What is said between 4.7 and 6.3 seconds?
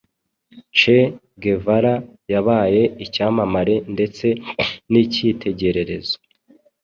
n’icyitegererezo